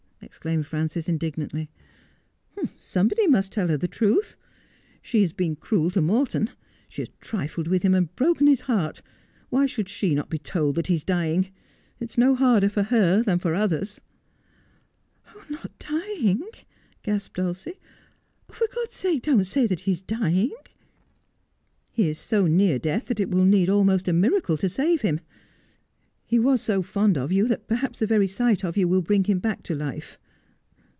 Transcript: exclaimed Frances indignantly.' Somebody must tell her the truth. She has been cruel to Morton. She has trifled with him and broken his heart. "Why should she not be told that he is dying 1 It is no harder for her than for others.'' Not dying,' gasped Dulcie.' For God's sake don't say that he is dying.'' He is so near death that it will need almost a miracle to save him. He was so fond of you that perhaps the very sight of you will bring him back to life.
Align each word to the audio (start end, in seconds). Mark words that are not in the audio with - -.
exclaimed 0.23 0.65
Frances 0.67 1.09
indignantly.' 1.09 1.69
Somebody 2.77 3.25
must 3.27 3.51
tell 3.51 3.67
her 3.69 3.75
the 3.75 3.87
truth. 3.87 4.37
She 5.01 5.19
has 5.21 5.33
been 5.33 5.55
cruel 5.57 5.89
to 5.91 6.01
Morton. 6.01 6.51
She 6.87 7.01
has 7.01 7.09
trifled 7.19 7.67
with 7.67 7.81
him 7.83 7.93
and 7.95 8.15
broken 8.15 8.45
his 8.47 8.61
heart. 8.61 9.01
"Why 9.49 9.65
should 9.65 9.89
she 9.89 10.13
not 10.15 10.29
be 10.29 10.37
told 10.37 10.75
that 10.75 10.87
he 10.87 10.95
is 10.95 11.03
dying 11.03 11.41
1 11.45 11.51
It 12.01 12.09
is 12.11 12.17
no 12.19 12.33
harder 12.35 12.69
for 12.69 12.83
her 12.83 13.21
than 13.23 13.39
for 13.39 13.53
others.'' 13.55 13.99
Not 15.49 15.77
dying,' 15.79 16.47
gasped 17.03 17.35
Dulcie.' 17.37 17.79
For 18.51 18.67
God's 18.73 18.93
sake 18.93 19.23
don't 19.23 19.43
say 19.45 19.65
that 19.67 19.81
he 19.81 19.91
is 19.91 20.01
dying.'' 20.03 20.55
He 21.91 22.07
is 22.07 22.17
so 22.19 22.45
near 22.47 22.77
death 22.79 23.07
that 23.07 23.19
it 23.19 23.29
will 23.31 23.43
need 23.43 23.69
almost 23.69 24.07
a 24.07 24.13
miracle 24.13 24.55
to 24.57 24.69
save 24.69 25.01
him. 25.01 25.19
He 26.25 26.39
was 26.39 26.61
so 26.61 26.81
fond 26.81 27.17
of 27.17 27.33
you 27.33 27.45
that 27.49 27.67
perhaps 27.67 27.99
the 27.99 28.07
very 28.07 28.27
sight 28.29 28.63
of 28.63 28.77
you 28.77 28.87
will 28.87 29.01
bring 29.01 29.25
him 29.25 29.39
back 29.39 29.63
to 29.63 29.75
life. 29.75 30.17